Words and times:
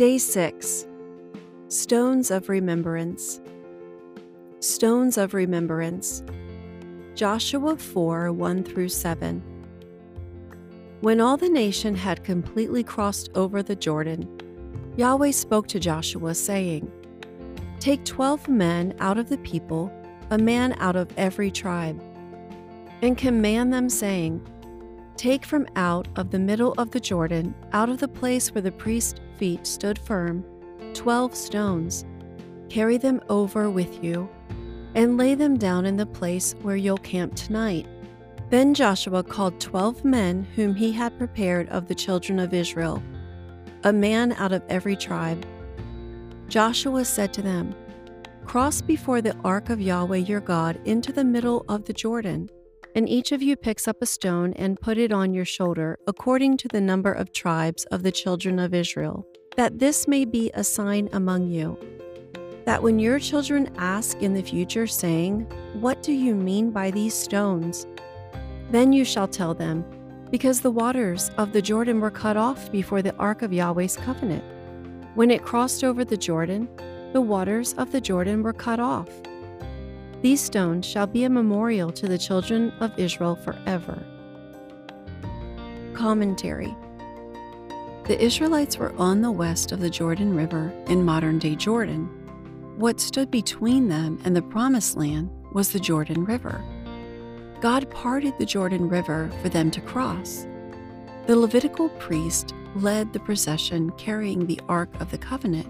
Day 0.00 0.16
6 0.16 0.86
Stones 1.68 2.30
of 2.30 2.48
Remembrance. 2.48 3.38
Stones 4.60 5.18
of 5.18 5.34
Remembrance. 5.34 6.22
Joshua 7.14 7.76
4 7.76 8.32
1 8.32 8.64
through 8.64 8.88
7. 8.88 9.42
When 11.02 11.20
all 11.20 11.36
the 11.36 11.50
nation 11.50 11.94
had 11.94 12.24
completely 12.24 12.82
crossed 12.82 13.28
over 13.34 13.62
the 13.62 13.76
Jordan, 13.76 14.26
Yahweh 14.96 15.32
spoke 15.32 15.66
to 15.66 15.78
Joshua, 15.78 16.34
saying, 16.34 16.90
Take 17.78 18.02
twelve 18.06 18.48
men 18.48 18.94
out 19.00 19.18
of 19.18 19.28
the 19.28 19.36
people, 19.36 19.92
a 20.30 20.38
man 20.38 20.74
out 20.78 20.96
of 20.96 21.12
every 21.18 21.50
tribe, 21.50 22.02
and 23.02 23.18
command 23.18 23.70
them, 23.70 23.90
saying, 23.90 24.40
Take 25.16 25.44
from 25.44 25.66
out 25.76 26.08
of 26.16 26.30
the 26.30 26.38
middle 26.38 26.72
of 26.78 26.90
the 26.90 27.00
Jordan, 27.00 27.54
out 27.72 27.88
of 27.88 27.98
the 27.98 28.08
place 28.08 28.54
where 28.54 28.62
the 28.62 28.72
priest's 28.72 29.20
feet 29.38 29.66
stood 29.66 29.98
firm, 29.98 30.44
twelve 30.94 31.34
stones. 31.34 32.04
Carry 32.68 32.96
them 32.96 33.20
over 33.28 33.68
with 33.68 34.02
you, 34.02 34.28
and 34.94 35.16
lay 35.16 35.34
them 35.34 35.58
down 35.58 35.86
in 35.86 35.96
the 35.96 36.06
place 36.06 36.54
where 36.62 36.76
you'll 36.76 36.98
camp 36.98 37.34
tonight. 37.34 37.86
Then 38.48 38.74
Joshua 38.74 39.22
called 39.22 39.60
twelve 39.60 40.04
men 40.04 40.46
whom 40.56 40.74
he 40.74 40.90
had 40.92 41.18
prepared 41.18 41.68
of 41.68 41.86
the 41.86 41.94
children 41.94 42.38
of 42.38 42.54
Israel, 42.54 43.02
a 43.84 43.92
man 43.92 44.32
out 44.32 44.52
of 44.52 44.62
every 44.68 44.96
tribe. 44.96 45.44
Joshua 46.48 47.04
said 47.04 47.32
to 47.34 47.42
them, 47.42 47.74
Cross 48.44 48.82
before 48.82 49.22
the 49.22 49.36
ark 49.44 49.70
of 49.70 49.80
Yahweh 49.80 50.16
your 50.16 50.40
God 50.40 50.80
into 50.84 51.12
the 51.12 51.24
middle 51.24 51.64
of 51.68 51.84
the 51.84 51.92
Jordan, 51.92 52.50
and 52.94 53.08
each 53.08 53.32
of 53.32 53.42
you 53.42 53.56
picks 53.56 53.86
up 53.86 54.02
a 54.02 54.06
stone 54.06 54.52
and 54.54 54.80
put 54.80 54.98
it 54.98 55.12
on 55.12 55.34
your 55.34 55.44
shoulder, 55.44 55.98
according 56.06 56.56
to 56.58 56.68
the 56.68 56.80
number 56.80 57.12
of 57.12 57.32
tribes 57.32 57.84
of 57.86 58.02
the 58.02 58.12
children 58.12 58.58
of 58.58 58.74
Israel, 58.74 59.26
that 59.56 59.78
this 59.78 60.08
may 60.08 60.24
be 60.24 60.50
a 60.54 60.64
sign 60.64 61.08
among 61.12 61.48
you. 61.48 61.78
That 62.64 62.82
when 62.82 62.98
your 62.98 63.18
children 63.18 63.72
ask 63.78 64.20
in 64.22 64.34
the 64.34 64.42
future, 64.42 64.86
saying, 64.86 65.40
What 65.74 66.02
do 66.02 66.12
you 66.12 66.34
mean 66.34 66.70
by 66.70 66.90
these 66.90 67.14
stones? 67.14 67.86
Then 68.70 68.92
you 68.92 69.04
shall 69.04 69.28
tell 69.28 69.54
them, 69.54 69.84
Because 70.30 70.60
the 70.60 70.70
waters 70.70 71.30
of 71.38 71.52
the 71.52 71.62
Jordan 71.62 72.00
were 72.00 72.10
cut 72.10 72.36
off 72.36 72.70
before 72.70 73.02
the 73.02 73.16
ark 73.16 73.42
of 73.42 73.52
Yahweh's 73.52 73.96
covenant. 73.96 74.44
When 75.14 75.30
it 75.30 75.44
crossed 75.44 75.82
over 75.82 76.04
the 76.04 76.16
Jordan, 76.16 76.68
the 77.12 77.20
waters 77.20 77.74
of 77.74 77.90
the 77.90 78.00
Jordan 78.00 78.42
were 78.42 78.52
cut 78.52 78.78
off. 78.78 79.08
These 80.22 80.42
stones 80.42 80.84
shall 80.84 81.06
be 81.06 81.24
a 81.24 81.30
memorial 81.30 81.90
to 81.92 82.06
the 82.06 82.18
children 82.18 82.72
of 82.80 82.98
Israel 82.98 83.36
forever. 83.36 84.02
Commentary 85.94 86.74
The 88.04 88.22
Israelites 88.22 88.76
were 88.76 88.94
on 88.96 89.22
the 89.22 89.30
west 89.30 89.72
of 89.72 89.80
the 89.80 89.88
Jordan 89.88 90.34
River 90.34 90.72
in 90.88 91.04
modern 91.04 91.38
day 91.38 91.56
Jordan. 91.56 92.04
What 92.76 93.00
stood 93.00 93.30
between 93.30 93.88
them 93.88 94.20
and 94.24 94.36
the 94.36 94.42
Promised 94.42 94.96
Land 94.96 95.30
was 95.52 95.72
the 95.72 95.80
Jordan 95.80 96.24
River. 96.24 96.62
God 97.60 97.90
parted 97.90 98.34
the 98.38 98.46
Jordan 98.46 98.88
River 98.88 99.30
for 99.42 99.48
them 99.48 99.70
to 99.70 99.80
cross. 99.80 100.46
The 101.26 101.36
Levitical 101.36 101.88
priest 101.90 102.54
led 102.74 103.12
the 103.12 103.20
procession 103.20 103.90
carrying 103.92 104.46
the 104.46 104.60
Ark 104.68 104.88
of 105.00 105.10
the 105.10 105.18
Covenant. 105.18 105.68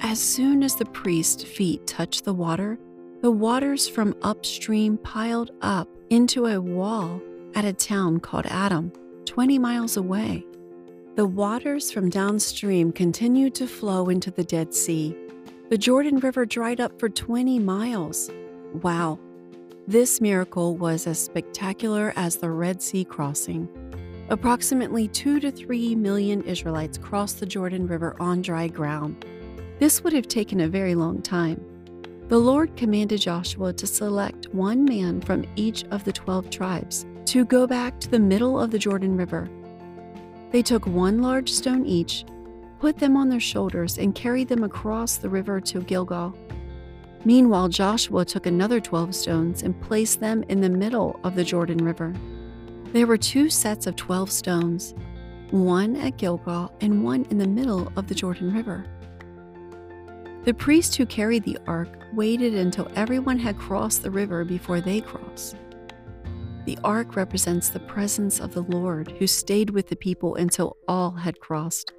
As 0.00 0.20
soon 0.20 0.62
as 0.62 0.74
the 0.76 0.84
priest's 0.86 1.42
feet 1.42 1.86
touched 1.86 2.24
the 2.24 2.34
water, 2.34 2.78
the 3.24 3.30
waters 3.30 3.88
from 3.88 4.14
upstream 4.20 4.98
piled 4.98 5.50
up 5.62 5.88
into 6.10 6.44
a 6.44 6.60
wall 6.60 7.22
at 7.54 7.64
a 7.64 7.72
town 7.72 8.20
called 8.20 8.44
Adam, 8.44 8.92
20 9.24 9.58
miles 9.58 9.96
away. 9.96 10.44
The 11.14 11.24
waters 11.24 11.90
from 11.90 12.10
downstream 12.10 12.92
continued 12.92 13.54
to 13.54 13.66
flow 13.66 14.10
into 14.10 14.30
the 14.30 14.44
Dead 14.44 14.74
Sea. 14.74 15.16
The 15.70 15.78
Jordan 15.78 16.18
River 16.18 16.44
dried 16.44 16.82
up 16.82 17.00
for 17.00 17.08
20 17.08 17.58
miles. 17.60 18.30
Wow, 18.82 19.18
this 19.88 20.20
miracle 20.20 20.76
was 20.76 21.06
as 21.06 21.18
spectacular 21.18 22.12
as 22.16 22.36
the 22.36 22.50
Red 22.50 22.82
Sea 22.82 23.06
crossing. 23.06 23.70
Approximately 24.28 25.08
2 25.08 25.40
to 25.40 25.50
3 25.50 25.94
million 25.94 26.42
Israelites 26.42 26.98
crossed 26.98 27.40
the 27.40 27.46
Jordan 27.46 27.86
River 27.86 28.16
on 28.20 28.42
dry 28.42 28.68
ground. 28.68 29.24
This 29.78 30.04
would 30.04 30.12
have 30.12 30.28
taken 30.28 30.60
a 30.60 30.68
very 30.68 30.94
long 30.94 31.22
time. 31.22 31.73
The 32.34 32.40
Lord 32.40 32.76
commanded 32.76 33.20
Joshua 33.20 33.72
to 33.74 33.86
select 33.86 34.52
one 34.52 34.84
man 34.84 35.20
from 35.20 35.44
each 35.54 35.84
of 35.92 36.02
the 36.02 36.10
12 36.10 36.50
tribes 36.50 37.06
to 37.26 37.44
go 37.44 37.64
back 37.64 38.00
to 38.00 38.10
the 38.10 38.18
middle 38.18 38.60
of 38.60 38.72
the 38.72 38.78
Jordan 38.80 39.16
River. 39.16 39.48
They 40.50 40.60
took 40.60 40.84
one 40.84 41.22
large 41.22 41.48
stone 41.48 41.86
each, 41.86 42.24
put 42.80 42.98
them 42.98 43.16
on 43.16 43.28
their 43.28 43.38
shoulders, 43.38 43.98
and 43.98 44.16
carried 44.16 44.48
them 44.48 44.64
across 44.64 45.16
the 45.16 45.28
river 45.28 45.60
to 45.60 45.82
Gilgal. 45.82 46.36
Meanwhile, 47.24 47.68
Joshua 47.68 48.24
took 48.24 48.46
another 48.46 48.80
12 48.80 49.14
stones 49.14 49.62
and 49.62 49.80
placed 49.80 50.18
them 50.18 50.42
in 50.48 50.60
the 50.60 50.68
middle 50.68 51.20
of 51.22 51.36
the 51.36 51.44
Jordan 51.44 51.84
River. 51.84 52.12
There 52.92 53.06
were 53.06 53.16
two 53.16 53.48
sets 53.48 53.86
of 53.86 53.94
12 53.94 54.32
stones, 54.32 54.92
one 55.52 55.94
at 55.94 56.16
Gilgal 56.16 56.74
and 56.80 57.04
one 57.04 57.26
in 57.30 57.38
the 57.38 57.46
middle 57.46 57.92
of 57.94 58.08
the 58.08 58.14
Jordan 58.16 58.52
River. 58.52 58.84
The 60.42 60.52
priest 60.52 60.96
who 60.96 61.06
carried 61.06 61.44
the 61.44 61.58
ark 61.68 62.03
waited 62.14 62.54
until 62.54 62.90
everyone 62.96 63.38
had 63.38 63.58
crossed 63.58 64.02
the 64.02 64.10
river 64.10 64.44
before 64.44 64.80
they 64.80 65.00
crossed. 65.00 65.56
The 66.64 66.78
ark 66.82 67.16
represents 67.16 67.68
the 67.68 67.80
presence 67.80 68.40
of 68.40 68.54
the 68.54 68.62
Lord 68.62 69.12
who 69.18 69.26
stayed 69.26 69.70
with 69.70 69.88
the 69.88 69.96
people 69.96 70.34
until 70.36 70.76
all 70.88 71.10
had 71.10 71.40
crossed. 71.40 71.92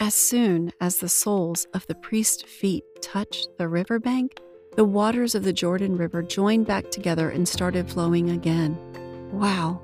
As 0.00 0.14
soon 0.14 0.72
as 0.80 0.98
the 0.98 1.08
soles 1.08 1.66
of 1.74 1.86
the 1.86 1.94
priest's 1.94 2.42
feet 2.42 2.84
touched 3.02 3.48
the 3.58 3.68
riverbank, 3.68 4.40
the 4.74 4.84
waters 4.84 5.34
of 5.34 5.44
the 5.44 5.52
Jordan 5.52 5.96
River 5.96 6.22
joined 6.22 6.66
back 6.66 6.90
together 6.90 7.30
and 7.30 7.46
started 7.46 7.88
flowing 7.88 8.30
again. 8.30 8.76
Wow! 9.32 9.82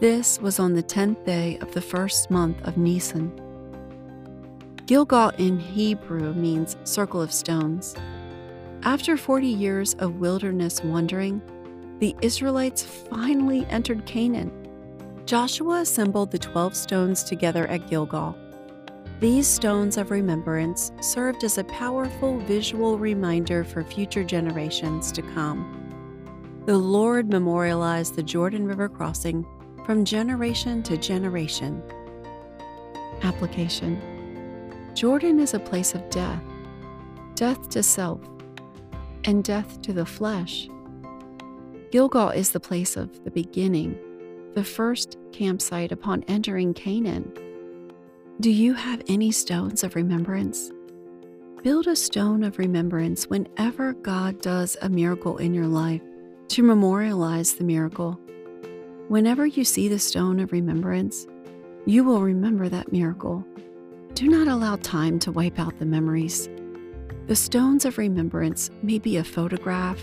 This 0.00 0.40
was 0.40 0.58
on 0.58 0.74
the 0.74 0.82
tenth 0.82 1.24
day 1.24 1.58
of 1.60 1.72
the 1.72 1.80
first 1.80 2.30
month 2.30 2.60
of 2.62 2.76
Nisan. 2.76 3.32
Gilgal 4.86 5.30
in 5.38 5.58
Hebrew 5.58 6.34
means 6.34 6.76
circle 6.84 7.22
of 7.22 7.32
stones. 7.32 7.94
After 8.84 9.16
40 9.16 9.46
years 9.46 9.94
of 9.94 10.20
wilderness 10.20 10.82
wandering, 10.84 11.42
the 11.98 12.14
Israelites 12.22 12.84
finally 12.84 13.66
entered 13.66 14.06
Canaan. 14.06 14.52
Joshua 15.26 15.80
assembled 15.80 16.30
the 16.30 16.38
12 16.38 16.76
stones 16.76 17.24
together 17.24 17.66
at 17.66 17.88
Gilgal. 17.90 18.36
These 19.18 19.48
stones 19.48 19.96
of 19.96 20.12
remembrance 20.12 20.92
served 21.00 21.42
as 21.42 21.58
a 21.58 21.64
powerful 21.64 22.38
visual 22.38 22.98
reminder 22.98 23.64
for 23.64 23.82
future 23.82 24.22
generations 24.22 25.10
to 25.10 25.22
come. 25.22 26.62
The 26.66 26.78
Lord 26.78 27.28
memorialized 27.28 28.14
the 28.14 28.22
Jordan 28.22 28.64
River 28.64 28.88
crossing 28.88 29.44
from 29.84 30.04
generation 30.04 30.84
to 30.84 30.96
generation. 30.96 31.82
Application 33.22 34.00
Jordan 34.94 35.40
is 35.40 35.54
a 35.54 35.60
place 35.60 35.94
of 35.96 36.08
death, 36.10 36.42
death 37.34 37.68
to 37.70 37.82
self, 37.82 38.20
and 39.24 39.44
death 39.44 39.80
to 39.82 39.92
the 39.92 40.06
flesh. 40.06 40.68
Gilgal 41.90 42.30
is 42.30 42.50
the 42.52 42.60
place 42.60 42.96
of 42.96 43.24
the 43.24 43.30
beginning, 43.30 43.98
the 44.54 44.64
first 44.64 45.16
campsite 45.32 45.92
upon 45.92 46.24
entering 46.28 46.74
Canaan. 46.74 47.32
Do 48.40 48.50
you 48.50 48.74
have 48.74 49.02
any 49.08 49.30
stones 49.30 49.82
of 49.82 49.96
remembrance? 49.96 50.70
Build 51.62 51.86
a 51.86 51.96
stone 51.96 52.44
of 52.44 52.58
remembrance 52.58 53.26
whenever 53.26 53.94
God 53.94 54.40
does 54.40 54.76
a 54.80 54.88
miracle 54.88 55.38
in 55.38 55.54
your 55.54 55.66
life 55.66 56.02
to 56.48 56.62
memorialize 56.62 57.54
the 57.54 57.64
miracle. 57.64 58.20
Whenever 59.08 59.46
you 59.46 59.64
see 59.64 59.88
the 59.88 59.98
stone 59.98 60.38
of 60.38 60.52
remembrance, 60.52 61.26
you 61.86 62.04
will 62.04 62.22
remember 62.22 62.68
that 62.68 62.92
miracle. 62.92 63.44
Do 64.14 64.28
not 64.28 64.46
allow 64.46 64.76
time 64.76 65.18
to 65.20 65.32
wipe 65.32 65.58
out 65.58 65.78
the 65.78 65.86
memories. 65.86 66.48
The 67.26 67.36
stones 67.36 67.84
of 67.84 67.98
remembrance 67.98 68.70
may 68.82 68.98
be 68.98 69.16
a 69.16 69.24
photograph, 69.24 70.00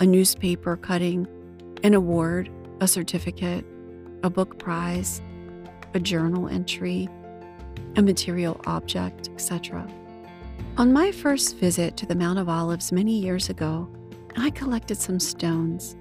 a 0.00 0.06
newspaper 0.06 0.76
cutting, 0.76 1.26
an 1.82 1.94
award, 1.94 2.50
a 2.80 2.88
certificate, 2.88 3.64
a 4.22 4.30
book 4.30 4.58
prize, 4.58 5.22
a 5.94 6.00
journal 6.00 6.48
entry, 6.48 7.08
a 7.96 8.02
material 8.02 8.60
object, 8.66 9.28
etc. 9.28 9.86
On 10.76 10.92
my 10.92 11.12
first 11.12 11.56
visit 11.56 11.96
to 11.96 12.06
the 12.06 12.14
Mount 12.14 12.38
of 12.38 12.48
Olives 12.48 12.92
many 12.92 13.18
years 13.18 13.48
ago, 13.48 13.88
I 14.36 14.50
collected 14.50 14.98
some 14.98 15.18
stones 15.18 15.96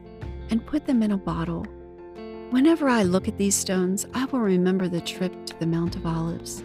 and 0.50 0.66
put 0.66 0.86
them 0.86 1.02
in 1.02 1.12
a 1.12 1.18
bottle. 1.18 1.66
Whenever 2.50 2.90
I 2.90 3.04
look 3.04 3.28
at 3.28 3.38
these 3.38 3.56
stones, 3.56 4.06
I 4.14 4.26
will 4.26 4.40
remember 4.40 4.88
the 4.88 5.02
trip 5.02 5.46
to 5.46 5.60
the 5.60 5.66
Mount 5.66 5.96
of 5.96 6.06
Olives. 6.06 6.64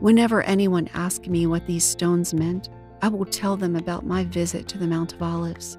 Whenever 0.00 0.42
anyone 0.42 0.88
asks 0.94 1.28
me 1.28 1.46
what 1.46 1.66
these 1.66 1.84
stones 1.84 2.34
meant, 2.34 2.68
I 3.00 3.08
will 3.08 3.24
tell 3.24 3.56
them 3.56 3.76
about 3.76 4.04
my 4.04 4.24
visit 4.24 4.66
to 4.68 4.78
the 4.78 4.86
Mount 4.86 5.12
of 5.12 5.22
Olives. 5.22 5.78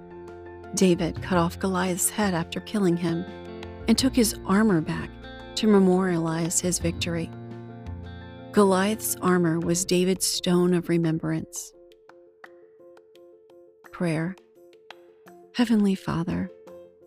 David 0.76 1.22
cut 1.22 1.38
off 1.38 1.60
Goliath's 1.60 2.10
head 2.10 2.34
after 2.34 2.60
killing 2.62 2.96
him 2.96 3.26
and 3.88 3.98
took 3.98 4.16
his 4.16 4.36
armor 4.46 4.82
back 4.82 5.10
to 5.56 5.68
memorialize 5.68 6.62
his 6.62 6.80
victory. 6.80 7.30
Goliath's 8.52 9.16
armor 9.22 9.60
was 9.60 9.84
David's 9.84 10.26
stone 10.26 10.74
of 10.74 10.88
remembrance. 10.88 11.74
Prayer 13.92 14.36
Heavenly 15.56 15.96
Father, 15.96 16.50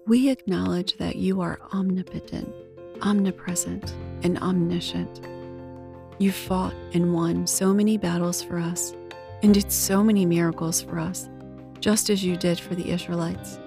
we 0.07 0.29
acknowledge 0.29 0.99
that 0.99 1.17
you 1.17 1.41
are 1.41 1.59
omnipotent, 1.73 2.53
omnipresent, 3.01 3.95
and 4.23 4.39
omniscient. 4.41 5.27
You 6.19 6.33
fought 6.33 6.75
and 6.93 7.15
won 7.15 7.47
so 7.47 7.73
many 7.73 7.97
battles 7.97 8.43
for 8.43 8.59
us 8.59 8.95
and 9.43 9.55
did 9.55 9.71
so 9.71 10.03
many 10.03 10.25
miracles 10.25 10.81
for 10.83 10.99
us, 10.99 11.29
just 11.81 12.11
as 12.11 12.25
you 12.25 12.37
did 12.37 12.59
for 12.59 12.75
the 12.75 12.91
Israelites. 12.91 13.59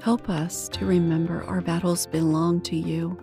Help 0.00 0.28
us 0.28 0.68
to 0.68 0.84
remember 0.84 1.44
our 1.44 1.60
battles 1.60 2.06
belong 2.06 2.60
to 2.62 2.76
you. 2.76 3.18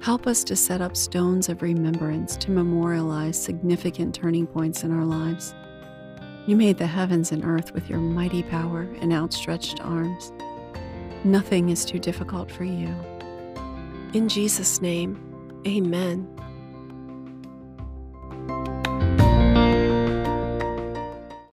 Help 0.00 0.26
us 0.26 0.44
to 0.44 0.54
set 0.54 0.80
up 0.80 0.96
stones 0.96 1.48
of 1.48 1.60
remembrance 1.62 2.36
to 2.36 2.50
memorialize 2.50 3.40
significant 3.40 4.14
turning 4.14 4.46
points 4.46 4.84
in 4.84 4.92
our 4.92 5.04
lives. 5.04 5.54
You 6.46 6.56
made 6.56 6.78
the 6.78 6.86
heavens 6.86 7.32
and 7.32 7.44
earth 7.44 7.74
with 7.74 7.90
your 7.90 7.98
mighty 7.98 8.42
power 8.42 8.88
and 9.00 9.12
outstretched 9.12 9.80
arms. 9.80 10.32
Nothing 11.24 11.68
is 11.68 11.84
too 11.84 11.98
difficult 11.98 12.50
for 12.50 12.64
you. 12.64 12.94
In 14.14 14.28
Jesus' 14.28 14.80
name, 14.80 15.62
amen. 15.66 16.26